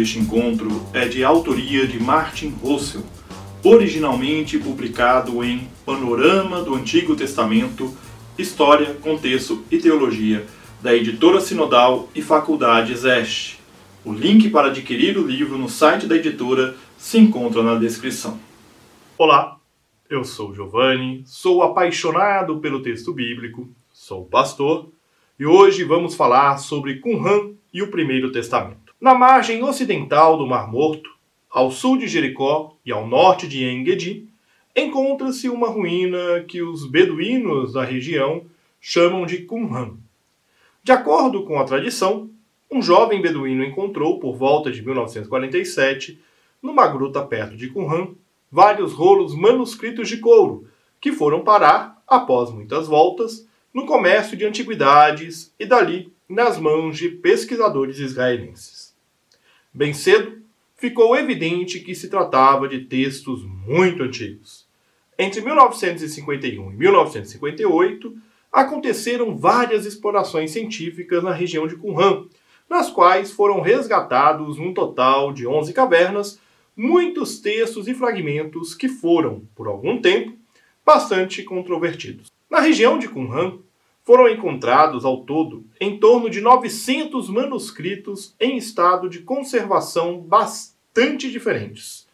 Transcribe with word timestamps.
deste 0.00 0.18
encontro 0.18 0.82
é 0.94 1.06
de 1.06 1.22
autoria 1.22 1.86
de 1.86 2.02
Martin 2.02 2.54
Russell, 2.62 3.04
originalmente 3.62 4.58
publicado 4.58 5.44
em 5.44 5.68
Panorama 5.84 6.62
do 6.62 6.74
Antigo 6.74 7.14
Testamento, 7.14 7.94
História, 8.38 8.94
Contexto 8.94 9.62
e 9.70 9.76
Teologia, 9.76 10.46
da 10.80 10.96
editora 10.96 11.38
Sinodal 11.38 12.08
e 12.14 12.22
Faculdade 12.22 12.96
Zeste. 12.96 13.60
O 14.02 14.14
link 14.14 14.48
para 14.48 14.68
adquirir 14.68 15.18
o 15.18 15.26
livro 15.26 15.58
no 15.58 15.68
site 15.68 16.06
da 16.06 16.16
editora 16.16 16.74
se 16.96 17.18
encontra 17.18 17.62
na 17.62 17.74
descrição. 17.74 18.40
Olá, 19.18 19.58
eu 20.08 20.24
sou 20.24 20.54
Giovanni, 20.54 21.22
sou 21.26 21.62
apaixonado 21.62 22.58
pelo 22.58 22.80
texto 22.80 23.12
bíblico, 23.12 23.68
sou 23.92 24.24
pastor 24.24 24.88
e 25.38 25.44
hoje 25.44 25.84
vamos 25.84 26.14
falar 26.14 26.56
sobre 26.56 27.00
Qumran 27.00 27.50
e 27.70 27.82
o 27.82 27.90
Primeiro 27.90 28.32
Testamento. 28.32 28.89
Na 29.00 29.14
margem 29.14 29.62
ocidental 29.62 30.36
do 30.36 30.46
Mar 30.46 30.70
Morto, 30.70 31.08
ao 31.48 31.70
sul 31.70 31.96
de 31.96 32.06
Jericó 32.06 32.76
e 32.84 32.92
ao 32.92 33.06
norte 33.06 33.48
de 33.48 33.64
Engedi, 33.64 34.28
encontra-se 34.76 35.48
uma 35.48 35.68
ruína 35.68 36.44
que 36.46 36.60
os 36.60 36.84
beduínos 36.84 37.72
da 37.72 37.82
região 37.82 38.44
chamam 38.78 39.24
de 39.24 39.38
Qumran. 39.38 39.94
De 40.82 40.92
acordo 40.92 41.44
com 41.44 41.58
a 41.58 41.64
tradição, 41.64 42.28
um 42.70 42.82
jovem 42.82 43.22
beduíno 43.22 43.64
encontrou, 43.64 44.20
por 44.20 44.36
volta 44.36 44.70
de 44.70 44.84
1947, 44.84 46.20
numa 46.62 46.86
gruta 46.86 47.22
perto 47.22 47.56
de 47.56 47.70
Qumran, 47.70 48.08
vários 48.52 48.92
rolos 48.92 49.34
manuscritos 49.34 50.10
de 50.10 50.18
couro, 50.18 50.68
que 51.00 51.10
foram 51.10 51.40
parar, 51.40 52.02
após 52.06 52.50
muitas 52.50 52.86
voltas, 52.86 53.48
no 53.72 53.86
comércio 53.86 54.36
de 54.36 54.44
antiguidades 54.44 55.54
e 55.58 55.64
dali 55.64 56.12
nas 56.28 56.58
mãos 56.58 56.98
de 56.98 57.08
pesquisadores 57.08 57.98
israelenses. 57.98 58.79
Bem 59.72 59.94
cedo, 59.94 60.42
ficou 60.74 61.16
evidente 61.16 61.78
que 61.78 61.94
se 61.94 62.08
tratava 62.08 62.66
de 62.66 62.80
textos 62.80 63.44
muito 63.44 64.02
antigos. 64.02 64.66
Entre 65.16 65.40
1951 65.40 66.72
e 66.72 66.76
1958, 66.76 68.16
aconteceram 68.50 69.36
várias 69.36 69.86
explorações 69.86 70.50
científicas 70.50 71.22
na 71.22 71.32
região 71.32 71.68
de 71.68 71.76
Qumran, 71.76 72.24
nas 72.68 72.90
quais 72.90 73.30
foram 73.30 73.60
resgatados 73.60 74.58
um 74.58 74.74
total 74.74 75.32
de 75.32 75.46
11 75.46 75.72
cavernas, 75.72 76.40
muitos 76.76 77.38
textos 77.38 77.86
e 77.86 77.94
fragmentos 77.94 78.74
que 78.74 78.88
foram, 78.88 79.44
por 79.54 79.68
algum 79.68 80.00
tempo, 80.00 80.36
bastante 80.84 81.44
controvertidos. 81.44 82.28
Na 82.50 82.58
região 82.58 82.98
de 82.98 83.08
Qumran, 83.08 83.58
foram 84.10 84.28
encontrados 84.28 85.04
ao 85.04 85.18
todo 85.18 85.64
em 85.80 85.96
torno 85.96 86.28
de 86.28 86.40
900 86.40 87.28
manuscritos 87.28 88.34
em 88.40 88.56
estado 88.56 89.08
de 89.08 89.20
conservação 89.20 90.18
bastante 90.18 91.30
diferentes. 91.30 92.08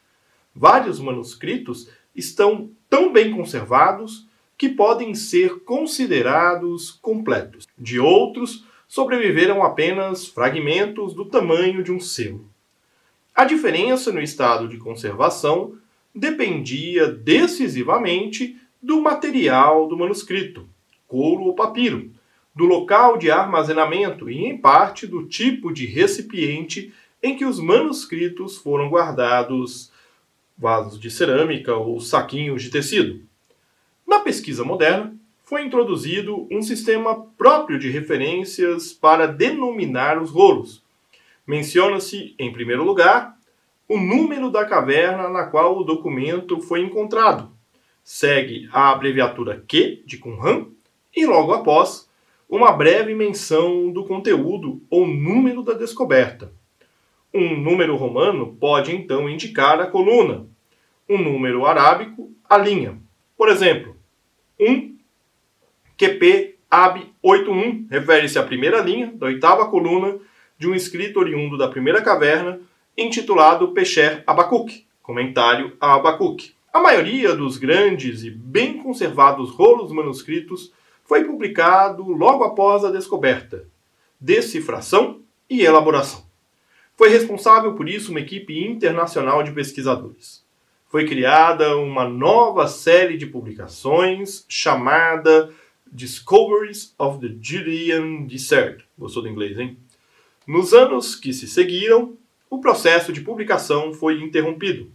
Vários 0.54 1.00
manuscritos 1.00 1.88
estão 2.14 2.68
tão 2.90 3.10
bem 3.10 3.34
conservados 3.34 4.28
que 4.58 4.68
podem 4.68 5.14
ser 5.14 5.60
considerados 5.60 6.90
completos. 6.90 7.66
De 7.78 7.98
outros, 7.98 8.66
sobreviveram 8.86 9.62
apenas 9.62 10.28
fragmentos 10.28 11.14
do 11.14 11.24
tamanho 11.24 11.82
de 11.82 11.90
um 11.90 11.98
selo. 11.98 12.46
A 13.34 13.46
diferença 13.46 14.12
no 14.12 14.20
estado 14.20 14.68
de 14.68 14.76
conservação 14.76 15.78
dependia 16.14 17.08
decisivamente 17.08 18.60
do 18.82 19.00
material 19.00 19.88
do 19.88 19.96
manuscrito 19.96 20.68
couro 21.06 21.44
ou 21.44 21.54
papiro, 21.54 22.10
do 22.54 22.64
local 22.64 23.18
de 23.18 23.30
armazenamento 23.30 24.30
e, 24.30 24.44
em 24.44 24.56
parte, 24.56 25.06
do 25.06 25.26
tipo 25.26 25.72
de 25.72 25.84
recipiente 25.86 26.92
em 27.22 27.36
que 27.36 27.44
os 27.44 27.60
manuscritos 27.60 28.56
foram 28.56 28.88
guardados 28.88 29.92
vasos 30.56 30.98
de 30.98 31.10
cerâmica 31.10 31.74
ou 31.76 32.00
saquinhos 32.00 32.62
de 32.62 32.70
tecido. 32.70 33.20
Na 34.06 34.20
pesquisa 34.20 34.64
moderna, 34.64 35.14
foi 35.44 35.62
introduzido 35.62 36.48
um 36.50 36.62
sistema 36.62 37.26
próprio 37.36 37.78
de 37.78 37.90
referências 37.90 38.92
para 38.92 39.26
denominar 39.26 40.20
os 40.20 40.30
rolos. 40.30 40.82
Menciona-se, 41.46 42.34
em 42.38 42.52
primeiro 42.52 42.82
lugar, 42.82 43.36
o 43.88 43.98
número 43.98 44.50
da 44.50 44.64
caverna 44.64 45.28
na 45.28 45.44
qual 45.44 45.78
o 45.78 45.84
documento 45.84 46.60
foi 46.60 46.80
encontrado. 46.80 47.52
Segue 48.02 48.68
a 48.72 48.90
abreviatura 48.90 49.62
Q 49.68 50.02
de 50.04 50.18
Qumran 50.18 50.66
e 51.16 51.24
logo 51.24 51.54
após, 51.54 52.06
uma 52.48 52.70
breve 52.70 53.14
menção 53.14 53.90
do 53.90 54.04
conteúdo 54.04 54.82
ou 54.90 55.06
número 55.06 55.62
da 55.62 55.72
descoberta. 55.72 56.52
Um 57.32 57.56
número 57.58 57.96
romano 57.96 58.54
pode 58.60 58.94
então 58.94 59.28
indicar 59.28 59.80
a 59.80 59.86
coluna, 59.86 60.46
um 61.08 61.18
número 61.18 61.64
arábico 61.64 62.30
a 62.48 62.58
linha. 62.58 63.00
Por 63.36 63.48
exemplo, 63.48 63.96
1 64.60 64.96
QP 65.96 66.56
AB 66.70 67.06
81 67.22 67.86
refere-se 67.90 68.38
à 68.38 68.42
primeira 68.42 68.80
linha 68.80 69.12
da 69.14 69.26
oitava 69.26 69.68
coluna 69.68 70.18
de 70.58 70.68
um 70.68 70.74
escrito 70.74 71.18
oriundo 71.18 71.56
da 71.56 71.68
primeira 71.68 72.02
caverna 72.02 72.60
intitulado 72.96 73.72
Pecher 73.72 74.22
Abacuc, 74.26 74.86
comentário 75.02 75.76
a 75.80 75.94
Abacuc. 75.94 76.52
A 76.72 76.80
maioria 76.80 77.34
dos 77.34 77.58
grandes 77.58 78.22
e 78.22 78.30
bem 78.30 78.78
conservados 78.82 79.50
rolos 79.50 79.92
manuscritos 79.92 80.72
foi 81.06 81.24
publicado 81.24 82.02
logo 82.02 82.44
após 82.44 82.84
a 82.84 82.90
descoberta, 82.90 83.66
decifração 84.20 85.22
e 85.48 85.62
elaboração. 85.62 86.26
Foi 86.96 87.08
responsável 87.08 87.74
por 87.74 87.88
isso 87.88 88.10
uma 88.10 88.20
equipe 88.20 88.58
internacional 88.66 89.42
de 89.42 89.52
pesquisadores. 89.52 90.44
Foi 90.88 91.06
criada 91.06 91.76
uma 91.76 92.08
nova 92.08 92.66
série 92.66 93.16
de 93.16 93.26
publicações 93.26 94.44
chamada 94.48 95.52
Discoveries 95.90 96.94
of 96.98 97.20
the 97.20 97.34
Judean 97.40 98.24
Desert. 98.24 98.82
Gostou 98.98 99.22
do 99.22 99.28
inglês, 99.28 99.58
hein? 99.58 99.76
Nos 100.46 100.72
anos 100.72 101.14
que 101.14 101.32
se 101.32 101.46
seguiram, 101.46 102.16
o 102.48 102.60
processo 102.60 103.12
de 103.12 103.20
publicação 103.20 103.92
foi 103.92 104.22
interrompido. 104.22 104.90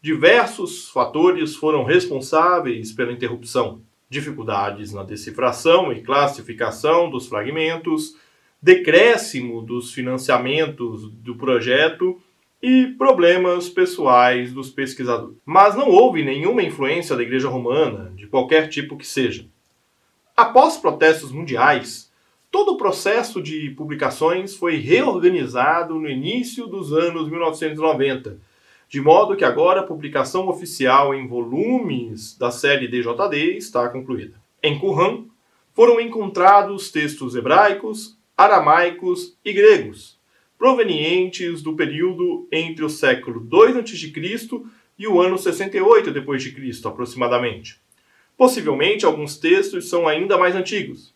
Diversos 0.00 0.88
fatores 0.88 1.56
foram 1.56 1.84
responsáveis 1.84 2.92
pela 2.92 3.12
interrupção 3.12 3.82
dificuldades 4.08 4.92
na 4.92 5.02
decifração 5.02 5.92
e 5.92 6.02
classificação 6.02 7.10
dos 7.10 7.26
fragmentos, 7.26 8.16
decréscimo 8.60 9.62
dos 9.62 9.92
financiamentos 9.92 11.10
do 11.10 11.36
projeto 11.36 12.20
e 12.62 12.86
problemas 12.98 13.68
pessoais 13.68 14.52
dos 14.52 14.70
pesquisadores. 14.70 15.36
Mas 15.44 15.76
não 15.76 15.88
houve 15.88 16.24
nenhuma 16.24 16.62
influência 16.62 17.14
da 17.14 17.22
Igreja 17.22 17.48
Romana, 17.48 18.12
de 18.16 18.26
qualquer 18.26 18.68
tipo 18.68 18.96
que 18.96 19.06
seja. 19.06 19.46
Após 20.36 20.76
protestos 20.76 21.30
mundiais, 21.30 22.10
todo 22.50 22.72
o 22.72 22.76
processo 22.76 23.42
de 23.42 23.70
publicações 23.70 24.56
foi 24.56 24.76
reorganizado 24.76 25.94
no 25.94 26.08
início 26.08 26.66
dos 26.66 26.92
anos 26.92 27.28
1990 27.28 28.47
de 28.88 29.00
modo 29.00 29.36
que 29.36 29.44
agora 29.44 29.80
a 29.80 29.86
publicação 29.86 30.48
oficial 30.48 31.14
em 31.14 31.26
volumes 31.26 32.36
da 32.38 32.50
série 32.50 32.88
DJD 32.88 33.56
está 33.56 33.88
concluída. 33.88 34.40
Em 34.62 34.78
Qumran 34.78 35.24
foram 35.74 36.00
encontrados 36.00 36.90
textos 36.90 37.36
hebraicos, 37.36 38.16
aramaicos 38.36 39.36
e 39.44 39.52
gregos, 39.52 40.18
provenientes 40.56 41.62
do 41.62 41.76
período 41.76 42.48
entre 42.50 42.84
o 42.84 42.88
século 42.88 43.46
II 43.52 43.80
a.C. 43.80 44.62
e 44.98 45.06
o 45.06 45.20
ano 45.20 45.38
68 45.38 46.10
d.C., 46.10 46.88
aproximadamente. 46.88 47.78
Possivelmente 48.36 49.04
alguns 49.04 49.36
textos 49.36 49.88
são 49.88 50.08
ainda 50.08 50.38
mais 50.38 50.56
antigos. 50.56 51.12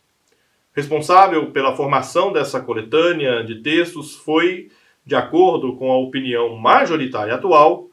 Responsável 0.74 1.50
pela 1.50 1.76
formação 1.76 2.32
dessa 2.32 2.60
coletânea 2.60 3.42
de 3.42 3.56
textos 3.62 4.14
foi 4.14 4.70
de 5.04 5.14
acordo 5.14 5.76
com 5.76 5.90
a 5.90 5.98
opinião 5.98 6.56
majoritária 6.56 7.34
atual, 7.34 7.88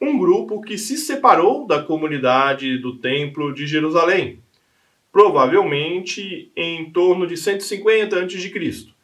um 0.00 0.18
grupo 0.18 0.60
que 0.60 0.76
se 0.76 0.96
separou 0.96 1.66
da 1.66 1.82
comunidade 1.82 2.78
do 2.78 2.96
Templo 2.96 3.52
de 3.52 3.66
Jerusalém, 3.66 4.40
provavelmente 5.12 6.50
em 6.56 6.90
torno 6.90 7.26
de 7.26 7.36
150 7.36 8.18
a.C. 8.18 8.94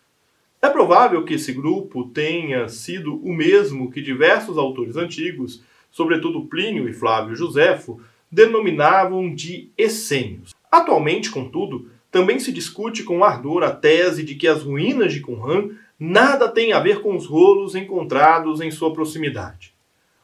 É 0.62 0.68
provável 0.68 1.24
que 1.24 1.34
esse 1.34 1.52
grupo 1.52 2.04
tenha 2.04 2.68
sido 2.68 3.16
o 3.16 3.32
mesmo 3.32 3.90
que 3.90 4.02
diversos 4.02 4.58
autores 4.58 4.96
antigos, 4.96 5.62
sobretudo 5.90 6.46
Plínio 6.46 6.88
e 6.88 6.92
Flávio 6.92 7.34
Joséfo, 7.34 8.00
denominavam 8.30 9.34
de 9.34 9.70
essênios. 9.76 10.54
Atualmente, 10.70 11.30
contudo, 11.30 11.90
também 12.10 12.38
se 12.38 12.52
discute 12.52 13.02
com 13.02 13.24
ardor 13.24 13.62
a 13.62 13.70
tese 13.70 14.22
de 14.22 14.34
que 14.34 14.46
as 14.46 14.62
ruínas 14.62 15.12
de 15.12 15.20
Qumran 15.20 15.70
nada 16.00 16.48
tem 16.48 16.72
a 16.72 16.80
ver 16.80 17.02
com 17.02 17.14
os 17.14 17.26
rolos 17.26 17.74
encontrados 17.74 18.62
em 18.62 18.70
sua 18.70 18.90
proximidade. 18.90 19.74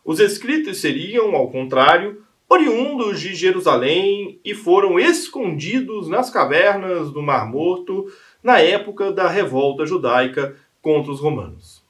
Os 0.03 0.19
escritos 0.19 0.81
seriam, 0.81 1.37
ao 1.37 1.51
contrário, 1.51 2.23
oriundos 2.49 3.21
de 3.21 3.35
Jerusalém 3.35 4.41
e 4.43 4.55
foram 4.55 4.99
escondidos 4.99 6.09
nas 6.09 6.31
cavernas 6.31 7.11
do 7.11 7.21
Mar 7.21 7.47
Morto 7.51 8.07
na 8.43 8.59
época 8.59 9.13
da 9.13 9.29
revolta 9.29 9.85
judaica 9.85 10.57
contra 10.81 11.13
os 11.13 11.21
romanos. 11.21 11.85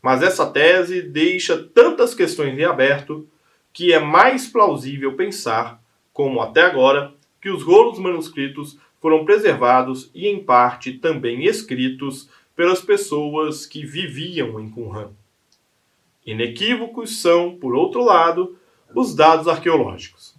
Mas 0.00 0.22
essa 0.22 0.46
tese 0.46 1.02
deixa 1.02 1.58
tantas 1.58 2.14
questões 2.14 2.56
em 2.58 2.64
aberto 2.64 3.28
que 3.72 3.92
é 3.92 3.98
mais 3.98 4.46
plausível 4.46 5.16
pensar, 5.16 5.82
como 6.12 6.40
até 6.40 6.62
agora, 6.62 7.12
que 7.42 7.50
os 7.50 7.62
rolos 7.62 7.98
manuscritos 7.98 8.78
foram 9.00 9.24
preservados 9.24 10.10
e, 10.14 10.28
em 10.28 10.42
parte, 10.42 10.92
também 10.92 11.44
escritos 11.44 12.30
pelas 12.56 12.80
pessoas 12.80 13.66
que 13.66 13.84
viviam 13.84 14.60
em 14.60 14.70
Qumran. 14.70 15.10
Inequívocos 16.24 17.20
são, 17.20 17.56
por 17.56 17.74
outro 17.74 18.02
lado, 18.02 18.56
os 18.94 19.14
dados 19.14 19.48
arqueológicos. 19.48 20.34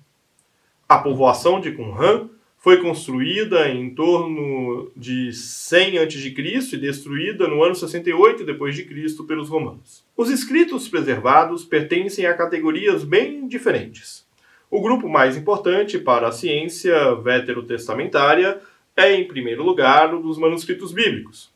A 0.87 0.97
povoação 0.97 1.59
de 1.59 1.71
Qumran 1.71 2.29
foi 2.57 2.81
construída 2.81 3.69
em 3.69 3.93
torno 3.93 4.91
de 4.95 5.31
100 5.31 5.99
a.C. 5.99 6.75
e 6.75 6.77
destruída 6.77 7.47
no 7.47 7.63
ano 7.63 7.75
68 7.75 8.43
d.C. 8.43 9.23
pelos 9.27 9.49
romanos. 9.49 10.03
Os 10.17 10.31
escritos 10.31 10.89
preservados 10.89 11.63
pertencem 11.63 12.25
a 12.25 12.33
categorias 12.33 13.03
bem 13.03 13.47
diferentes. 13.47 14.25
O 14.71 14.81
grupo 14.81 15.07
mais 15.07 15.37
importante 15.37 15.99
para 15.99 16.27
a 16.27 16.31
ciência 16.31 17.13
veterotestamentária 17.15 18.59
é, 18.97 19.13
em 19.13 19.27
primeiro 19.27 19.63
lugar, 19.63 20.15
o 20.15 20.21
dos 20.21 20.37
manuscritos 20.39 20.91
bíblicos. 20.91 21.53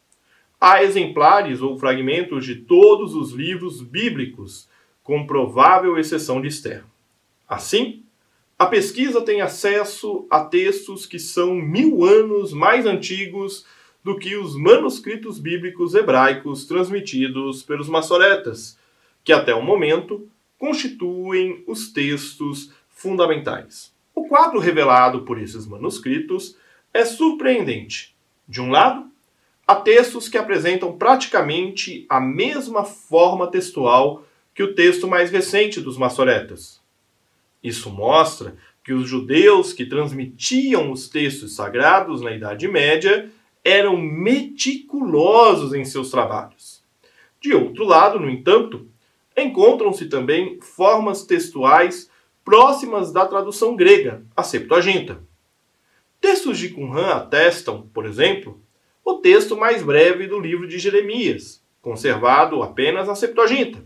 Há 0.61 0.83
exemplares 0.83 1.61
ou 1.61 1.77
fragmentos 1.77 2.45
de 2.45 2.55
todos 2.55 3.15
os 3.15 3.31
livros 3.31 3.81
bíblicos, 3.81 4.67
com 5.01 5.25
provável 5.25 5.97
exceção 5.97 6.41
de 6.41 6.49
Esther. 6.49 6.83
Assim, 7.47 8.03
a 8.57 8.65
pesquisa 8.65 9.21
tem 9.21 9.39
acesso 9.39 10.27
a 10.29 10.41
textos 10.41 11.05
que 11.05 11.17
são 11.17 11.55
mil 11.55 12.03
anos 12.03 12.51
mais 12.51 12.85
antigos 12.85 13.65
do 14.03 14.17
que 14.19 14.35
os 14.35 14.55
manuscritos 14.55 15.39
bíblicos 15.39 15.95
hebraicos 15.95 16.65
transmitidos 16.65 17.63
pelos 17.63 17.87
maçoretas, 17.87 18.77
que 19.23 19.31
até 19.31 19.55
o 19.55 19.63
momento 19.63 20.27
constituem 20.57 21.63
os 21.65 21.91
textos 21.91 22.71
fundamentais. 22.89 23.93
O 24.13 24.27
quadro 24.27 24.59
revelado 24.59 25.21
por 25.21 25.39
esses 25.39 25.65
manuscritos 25.65 26.57
é 26.93 27.05
surpreendente. 27.05 28.13
De 28.47 28.59
um 28.59 28.69
lado, 28.69 29.09
há 29.69 29.75
textos 29.75 30.27
que 30.27 30.35
apresentam 30.35 30.97
praticamente 30.97 32.03
a 32.09 32.19
mesma 32.19 32.83
forma 32.83 33.45
textual 33.45 34.25
que 34.51 34.63
o 34.63 34.73
texto 34.73 35.07
mais 35.07 35.29
recente 35.29 35.79
dos 35.79 35.95
maçoretas. 35.95 36.81
Isso 37.63 37.91
mostra 37.91 38.55
que 38.83 38.91
os 38.91 39.07
judeus 39.07 39.71
que 39.71 39.85
transmitiam 39.85 40.91
os 40.91 41.07
textos 41.07 41.53
sagrados 41.53 42.19
na 42.19 42.31
Idade 42.31 42.67
Média 42.67 43.29
eram 43.63 43.95
meticulosos 43.95 45.71
em 45.75 45.85
seus 45.85 46.09
trabalhos. 46.09 46.83
De 47.39 47.53
outro 47.53 47.85
lado, 47.85 48.19
no 48.19 48.27
entanto, 48.27 48.87
encontram-se 49.37 50.07
também 50.07 50.59
formas 50.59 51.21
textuais 51.21 52.09
próximas 52.43 53.11
da 53.11 53.23
tradução 53.27 53.75
grega, 53.75 54.23
a 54.35 54.41
Septuaginta. 54.41 55.21
Textos 56.19 56.57
de 56.57 56.69
Qumran 56.69 57.11
atestam, 57.11 57.87
por 57.93 58.07
exemplo, 58.07 58.59
o 59.09 59.17
texto 59.17 59.57
mais 59.57 59.81
breve 59.81 60.27
do 60.27 60.39
livro 60.39 60.67
de 60.67 60.77
Jeremias, 60.77 61.63
conservado 61.81 62.61
apenas 62.61 63.07
na 63.07 63.15
Septuaginta. 63.15 63.83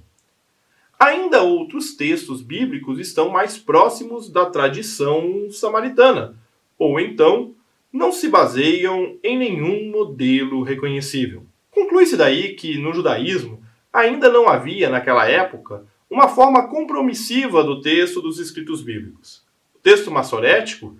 Ainda 0.99 1.41
outros 1.41 1.95
textos 1.95 2.41
bíblicos 2.41 2.99
estão 2.99 3.29
mais 3.29 3.57
próximos 3.57 4.29
da 4.29 4.45
tradição 4.45 5.49
samaritana, 5.49 6.35
ou 6.77 6.99
então 6.99 7.53
não 7.91 8.11
se 8.11 8.27
baseiam 8.27 9.17
em 9.23 9.37
nenhum 9.37 9.89
modelo 9.91 10.63
reconhecível. 10.63 11.45
Conclui-se 11.71 12.17
daí 12.17 12.53
que 12.53 12.77
no 12.77 12.93
judaísmo 12.93 13.63
ainda 13.91 14.29
não 14.29 14.47
havia, 14.47 14.89
naquela 14.89 15.27
época, 15.27 15.85
uma 16.09 16.27
forma 16.27 16.67
compromissiva 16.67 17.63
do 17.63 17.81
texto 17.81 18.21
dos 18.21 18.39
escritos 18.39 18.81
bíblicos. 18.81 19.43
O 19.75 19.79
texto 19.79 20.11
maçorético, 20.11 20.97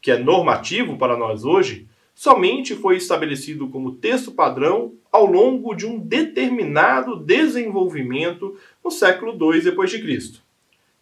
que 0.00 0.10
é 0.10 0.18
normativo 0.18 0.96
para 0.96 1.16
nós 1.16 1.44
hoje, 1.44 1.88
somente 2.16 2.74
foi 2.74 2.96
estabelecido 2.96 3.68
como 3.68 3.96
texto 3.96 4.32
padrão 4.32 4.94
ao 5.12 5.26
longo 5.26 5.74
de 5.74 5.86
um 5.86 5.98
determinado 5.98 7.14
desenvolvimento 7.14 8.56
no 8.82 8.90
século 8.90 9.32
II 9.32 9.60
d.C. 9.60 10.40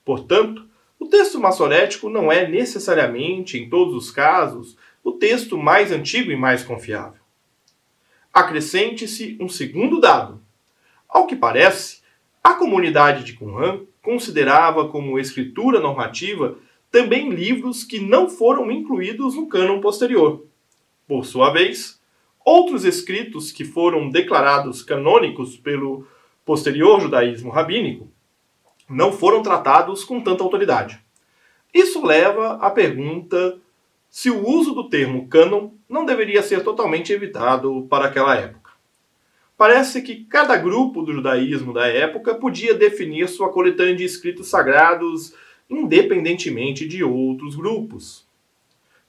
Portanto, 0.04 0.66
o 0.98 1.06
texto 1.06 1.38
maçorético 1.38 2.10
não 2.10 2.32
é 2.32 2.48
necessariamente, 2.48 3.56
em 3.56 3.70
todos 3.70 3.94
os 3.94 4.10
casos, 4.10 4.76
o 5.04 5.12
texto 5.12 5.56
mais 5.56 5.92
antigo 5.92 6.32
e 6.32 6.36
mais 6.36 6.64
confiável. 6.64 7.20
Acrescente-se 8.32 9.38
um 9.40 9.48
segundo 9.48 10.00
dado. 10.00 10.42
Ao 11.08 11.28
que 11.28 11.36
parece, 11.36 12.02
a 12.42 12.54
comunidade 12.54 13.22
de 13.22 13.34
Qumran 13.34 13.82
considerava 14.02 14.88
como 14.88 15.18
escritura 15.18 15.78
normativa 15.78 16.58
também 16.90 17.30
livros 17.30 17.84
que 17.84 18.00
não 18.00 18.28
foram 18.28 18.68
incluídos 18.70 19.36
no 19.36 19.46
cânon 19.46 19.80
posterior. 19.80 20.44
Por 21.06 21.24
sua 21.24 21.50
vez, 21.50 22.00
outros 22.44 22.84
escritos 22.84 23.52
que 23.52 23.64
foram 23.64 24.08
declarados 24.08 24.82
canônicos 24.82 25.56
pelo 25.56 26.06
posterior 26.44 27.00
judaísmo 27.00 27.50
rabínico 27.50 28.08
não 28.88 29.12
foram 29.12 29.42
tratados 29.42 30.04
com 30.04 30.20
tanta 30.20 30.42
autoridade. 30.42 31.00
Isso 31.72 32.04
leva 32.04 32.54
à 32.54 32.70
pergunta 32.70 33.58
se 34.08 34.30
o 34.30 34.46
uso 34.46 34.74
do 34.74 34.88
termo 34.88 35.26
cânon 35.28 35.70
não 35.88 36.04
deveria 36.04 36.42
ser 36.42 36.62
totalmente 36.62 37.12
evitado 37.12 37.86
para 37.90 38.06
aquela 38.06 38.36
época. 38.36 38.70
Parece 39.56 40.02
que 40.02 40.24
cada 40.24 40.56
grupo 40.56 41.02
do 41.02 41.12
judaísmo 41.12 41.72
da 41.72 41.86
época 41.86 42.34
podia 42.34 42.74
definir 42.74 43.28
sua 43.28 43.52
coletânea 43.52 43.96
de 43.96 44.04
escritos 44.04 44.48
sagrados 44.48 45.34
independentemente 45.68 46.86
de 46.86 47.02
outros 47.02 47.56
grupos. 47.56 48.26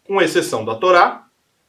Com 0.04 0.22
exceção 0.22 0.64
da 0.64 0.76
Torá, 0.76 1.25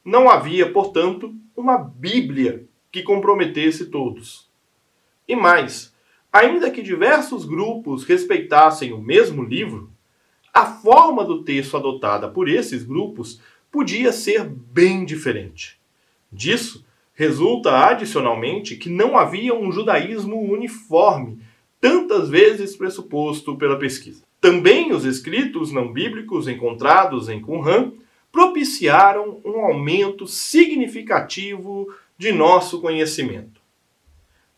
não 0.06 0.30
havia, 0.30 0.70
portanto, 0.70 1.34
uma 1.56 1.76
Bíblia 1.76 2.64
que 2.92 3.02
comprometesse 3.02 3.86
todos. 3.86 4.48
E 5.26 5.34
mais, 5.34 5.92
ainda 6.32 6.70
que 6.70 6.80
diversos 6.80 7.44
grupos 7.44 8.04
respeitassem 8.04 8.92
o 8.92 9.02
mesmo 9.02 9.42
livro, 9.42 9.90
a 10.54 10.64
forma 10.64 11.24
do 11.24 11.42
texto 11.42 11.76
adotada 11.76 12.28
por 12.28 12.48
esses 12.48 12.84
grupos 12.84 13.40
podia 13.68 14.12
ser 14.12 14.44
bem 14.48 15.04
diferente. 15.04 15.76
Disso 16.30 16.86
resulta 17.12 17.76
adicionalmente 17.76 18.76
que 18.76 18.88
não 18.88 19.18
havia 19.18 19.54
um 19.54 19.72
judaísmo 19.72 20.40
uniforme, 20.40 21.40
tantas 21.80 22.28
vezes 22.28 22.76
pressuposto 22.76 23.56
pela 23.56 23.76
pesquisa. 23.76 24.22
Também 24.40 24.92
os 24.92 25.04
escritos 25.04 25.72
não 25.72 25.92
bíblicos 25.92 26.46
encontrados 26.46 27.28
em 27.28 27.40
Qumran 27.40 27.90
propiciaram 28.36 29.40
um 29.46 29.60
aumento 29.60 30.26
significativo 30.26 31.90
de 32.18 32.32
nosso 32.32 32.82
conhecimento. 32.82 33.62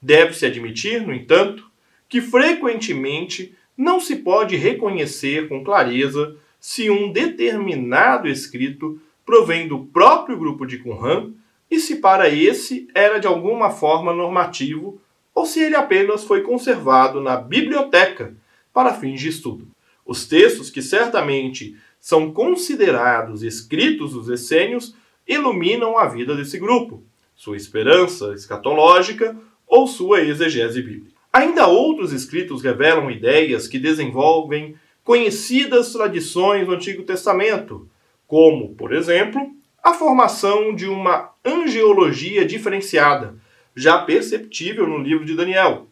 Deve-se 0.03 0.45
admitir, 0.45 1.01
no 1.07 1.15
entanto, 1.15 1.65
que 2.09 2.21
frequentemente 2.21 3.55
não 3.77 4.01
se 4.01 4.17
pode 4.17 4.57
reconhecer 4.57 5.49
com 5.49 5.63
clareza 5.63 6.35
se 6.59 6.91
um 6.91 7.13
determinado 7.13 8.27
escrito 8.27 9.01
provém 9.25 9.69
do 9.69 9.85
próprio 9.85 10.37
grupo 10.37 10.67
de 10.67 10.79
Qumran 10.79 11.31
e 11.71 11.79
se 11.79 11.99
para 11.99 12.29
esse 12.29 12.89
era 12.93 13.21
de 13.21 13.29
alguma 13.29 13.71
forma 13.71 14.13
normativo 14.13 15.01
ou 15.33 15.47
se 15.47 15.63
ele 15.63 15.77
apenas 15.77 16.25
foi 16.25 16.43
conservado 16.43 17.21
na 17.21 17.37
biblioteca 17.37 18.35
para 18.73 18.95
fins 18.95 19.21
de 19.21 19.29
estudo. 19.29 19.69
Os 20.05 20.27
textos 20.27 20.69
que 20.69 20.83
certamente 20.83 21.77
são 22.01 22.33
considerados 22.33 23.43
escritos 23.43 24.13
dos 24.13 24.29
essênios 24.29 24.95
iluminam 25.27 25.99
a 25.99 26.07
vida 26.07 26.35
desse 26.35 26.59
grupo, 26.59 27.05
sua 27.35 27.57
esperança 27.57 28.33
escatológica 28.33 29.37
ou 29.67 29.87
sua 29.87 30.23
exegese 30.23 30.81
bíblica. 30.81 31.19
Ainda 31.33 31.67
outros 31.67 32.13
escritos 32.13 32.63
revelam 32.63 33.11
ideias 33.11 33.69
que 33.69 33.79
desenvolvem 33.79 34.75
conhecidas 35.05 35.93
tradições 35.93 36.67
do 36.67 36.73
Antigo 36.73 37.03
Testamento, 37.03 37.89
como, 38.27 38.75
por 38.75 38.93
exemplo, 38.93 39.53
a 39.83 39.95
formação 39.95 40.75
de 40.75 40.87
uma 40.87 41.31
angeologia 41.45 42.45
diferenciada, 42.45 43.37
já 43.75 43.99
perceptível 43.99 44.87
no 44.87 44.99
livro 44.99 45.25
de 45.25 45.35
Daniel. 45.35 45.87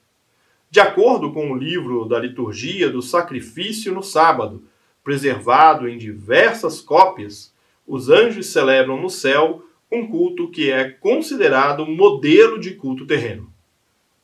De 0.71 0.81
acordo 0.81 1.33
com 1.33 1.53
o 1.53 1.57
livro 1.57 2.05
da 2.07 2.19
liturgia 2.19 2.91
do 2.91 3.01
sacrifício 3.01 3.95
no 3.95 4.03
sábado, 4.03 4.65
preservado 5.07 5.89
em 5.89 5.97
diversas 5.97 6.81
cópias, 6.81 7.55
os 7.87 8.09
anjos 8.11 8.49
celebram 8.49 9.01
no 9.01 9.09
céu 9.09 9.63
um 9.91 10.05
culto 10.05 10.51
que 10.51 10.69
é 10.69 10.91
considerado 10.91 11.87
modelo 11.87 12.59
de 12.59 12.73
culto 12.73 13.07
terreno. 13.07 13.49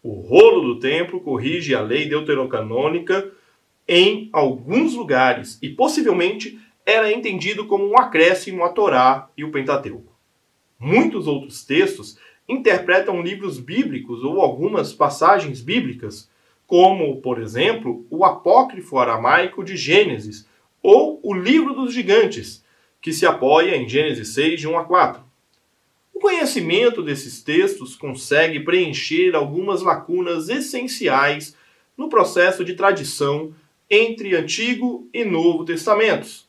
O 0.02 0.14
rolo 0.14 0.74
do 0.74 0.80
templo 0.80 1.20
corrige 1.20 1.72
a 1.72 1.80
lei 1.80 2.08
deuterocanônica 2.08 3.30
em 3.86 4.28
alguns 4.32 4.94
lugares 4.94 5.56
e 5.62 5.68
possivelmente 5.68 6.58
era 6.84 7.12
entendido 7.12 7.66
como 7.66 7.88
um 7.88 7.96
acréscimo 7.96 8.64
à 8.64 8.70
Torá 8.70 9.28
e 9.36 9.44
o 9.44 9.52
Pentateuco. 9.52 10.12
Muitos 10.80 11.28
outros 11.28 11.64
textos 11.64 12.18
interpretam 12.48 13.22
livros 13.22 13.60
bíblicos 13.60 14.24
ou 14.24 14.40
algumas 14.40 14.92
passagens 14.92 15.60
bíblicas, 15.60 16.28
como, 16.66 17.20
por 17.20 17.40
exemplo, 17.40 18.04
o 18.10 18.24
apócrifo 18.24 18.98
aramaico 18.98 19.62
de 19.62 19.76
Gênesis 19.76 20.50
ou 20.82 21.20
o 21.22 21.32
livro 21.32 21.74
dos 21.74 21.94
gigantes, 21.94 22.64
que 23.00 23.12
se 23.12 23.24
apoia 23.24 23.76
em 23.76 23.88
Gênesis 23.88 24.34
6, 24.34 24.60
de 24.60 24.68
1 24.68 24.78
a 24.78 24.84
4. 24.84 25.22
O 26.12 26.20
conhecimento 26.20 27.02
desses 27.02 27.42
textos 27.42 27.96
consegue 27.96 28.60
preencher 28.60 29.34
algumas 29.34 29.82
lacunas 29.82 30.48
essenciais 30.48 31.56
no 31.96 32.08
processo 32.08 32.64
de 32.64 32.74
tradição 32.74 33.54
entre 33.88 34.36
Antigo 34.36 35.08
e 35.12 35.24
Novo 35.24 35.64
Testamentos. 35.64 36.48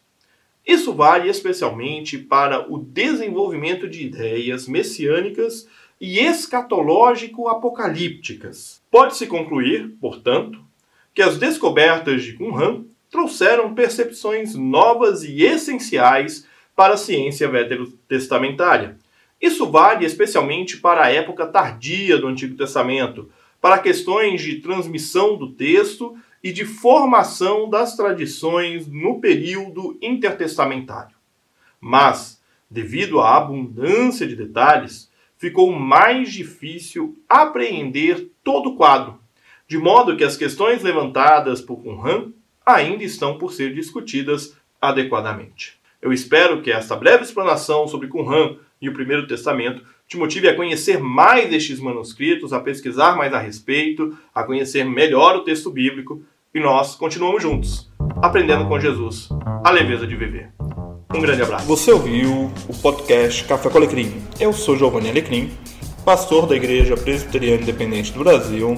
Isso 0.65 0.93
vale 0.93 1.29
especialmente 1.29 2.17
para 2.17 2.65
o 2.71 2.77
desenvolvimento 2.77 3.89
de 3.89 4.05
ideias 4.05 4.65
messiânicas 4.67 5.67
e 5.99 6.19
escatológico-apocalípticas. 6.19 8.81
Pode-se 8.89 9.27
concluir, 9.27 9.89
portanto, 9.99 10.63
que 11.13 11.21
as 11.21 11.37
descobertas 11.37 12.23
de 12.23 12.31
Qumran 12.33 12.85
trouxeram 13.13 13.75
percepções 13.75 14.55
novas 14.55 15.23
e 15.23 15.43
essenciais 15.43 16.47
para 16.75 16.95
a 16.95 16.97
ciência 16.97 17.47
veterotestamentária. 17.47 18.97
Isso 19.39 19.69
vale 19.69 20.03
especialmente 20.03 20.77
para 20.77 21.05
a 21.05 21.11
época 21.11 21.45
tardia 21.45 22.17
do 22.17 22.25
Antigo 22.25 22.57
Testamento, 22.57 23.29
para 23.61 23.77
questões 23.77 24.41
de 24.41 24.55
transmissão 24.55 25.37
do 25.37 25.51
texto 25.51 26.17
e 26.43 26.51
de 26.51 26.65
formação 26.65 27.69
das 27.69 27.95
tradições 27.95 28.87
no 28.87 29.21
período 29.21 29.95
intertestamentário. 30.01 31.15
Mas, 31.79 32.41
devido 32.67 33.21
à 33.21 33.37
abundância 33.37 34.25
de 34.25 34.35
detalhes, 34.35 35.11
ficou 35.37 35.71
mais 35.71 36.33
difícil 36.33 37.15
apreender 37.29 38.27
todo 38.43 38.71
o 38.71 38.75
quadro, 38.75 39.19
de 39.67 39.77
modo 39.77 40.17
que 40.17 40.23
as 40.23 40.35
questões 40.35 40.81
levantadas 40.81 41.61
por 41.61 41.77
Qumran 41.77 42.33
ainda 42.65 43.03
estão 43.03 43.37
por 43.37 43.53
ser 43.53 43.73
discutidas 43.73 44.55
adequadamente. 44.81 45.79
Eu 46.01 46.11
espero 46.11 46.61
que 46.61 46.71
esta 46.71 46.95
breve 46.95 47.23
explanação 47.23 47.87
sobre 47.87 48.07
Qumran 48.07 48.57
e 48.81 48.89
o 48.89 48.93
Primeiro 48.93 49.25
Testamento 49.25 49.83
te 50.07 50.17
motive 50.17 50.49
a 50.49 50.55
conhecer 50.55 50.99
mais 50.99 51.51
estes 51.53 51.79
manuscritos, 51.79 52.51
a 52.51 52.59
pesquisar 52.59 53.15
mais 53.15 53.33
a 53.33 53.39
respeito, 53.39 54.17
a 54.35 54.43
conhecer 54.43 54.83
melhor 54.83 55.37
o 55.37 55.43
texto 55.43 55.71
bíblico 55.71 56.21
e 56.53 56.59
nós 56.59 56.95
continuamos 56.95 57.41
juntos, 57.41 57.89
aprendendo 58.21 58.67
com 58.67 58.79
Jesus 58.79 59.29
a 59.63 59.71
leveza 59.71 60.05
de 60.05 60.15
viver. 60.15 60.51
Um 61.15 61.21
grande 61.21 61.41
abraço. 61.41 61.65
Você 61.67 61.91
ouviu 61.91 62.51
o 62.67 62.77
podcast 62.81 63.43
Café 63.45 63.69
com 63.69 63.77
Alecrim. 63.77 64.21
Eu 64.39 64.51
sou 64.51 64.75
Giovanni 64.75 65.09
Alecrim, 65.09 65.51
pastor 66.03 66.45
da 66.45 66.55
Igreja 66.55 66.97
Presbiteriana 66.97 67.61
Independente 67.61 68.11
do 68.11 68.19
Brasil 68.19 68.77